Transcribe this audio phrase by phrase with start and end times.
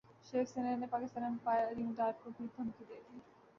[0.27, 3.19] شیو سینا نے پاکستان امپائر علیم ڈار کو بھی دھمکی دے دی